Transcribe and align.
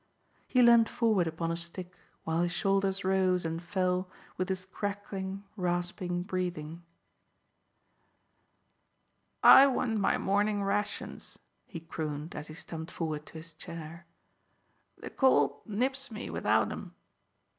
He 0.47 0.63
leaned 0.63 0.89
forward 0.89 1.27
upon 1.27 1.51
a 1.51 1.55
stick, 1.55 1.95
while 2.23 2.41
his 2.41 2.51
shoulders 2.51 3.03
rose 3.03 3.45
and 3.45 3.61
fell 3.61 4.09
with 4.35 4.49
his 4.49 4.65
crackling, 4.65 5.43
rasping 5.55 6.23
breathing. 6.23 6.81
"I 9.43 9.67
want 9.67 9.99
my 9.99 10.17
morning 10.17 10.63
rations," 10.63 11.37
he 11.67 11.79
crooned, 11.81 12.33
as 12.33 12.47
he 12.47 12.55
stumped 12.55 12.89
forward 12.89 13.27
to 13.27 13.33
his 13.33 13.53
chair. 13.53 14.07
"The 14.97 15.11
cold 15.11 15.61
nips 15.67 16.09
me 16.09 16.31
without 16.31 16.71
'em. 16.71 16.95